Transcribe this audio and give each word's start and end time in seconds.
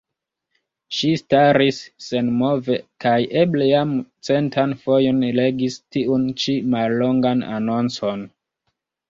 Ŝi 0.99 1.09
staris 1.19 1.81
senmove 2.05 2.77
kaj 3.05 3.17
eble 3.43 3.67
jam 3.67 3.91
centan 4.31 4.73
fojon 4.87 5.21
legis 5.41 5.79
tiun 5.99 6.25
ĉi 6.47 6.57
mallongan 6.75 7.47
anoncon. 7.61 8.27